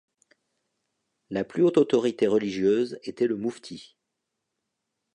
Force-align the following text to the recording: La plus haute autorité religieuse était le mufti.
La 1.29 1.43
plus 1.43 1.61
haute 1.61 1.77
autorité 1.77 2.25
religieuse 2.25 2.99
était 3.03 3.27
le 3.27 3.37
mufti. 3.37 3.99